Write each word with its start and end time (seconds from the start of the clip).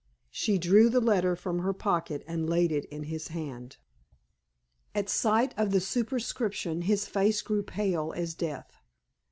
She 0.31 0.57
drew 0.57 0.89
the 0.89 0.99
letter 0.99 1.35
from 1.35 1.59
her 1.59 1.73
pocket 1.73 2.23
and 2.25 2.49
laid 2.49 2.71
it 2.71 2.85
in 2.85 3.03
his 3.03 3.27
hand. 3.27 3.77
At 4.95 5.09
sight 5.09 5.53
of 5.57 5.69
the 5.69 5.79
superscription 5.79 6.81
his 6.81 7.05
face 7.05 7.43
grew 7.43 7.61
pale 7.61 8.11
as 8.15 8.33
death. 8.33 8.77